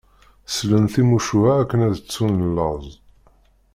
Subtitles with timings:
[0.55, 2.85] Sellen timucuha akken ad ttun laẓ.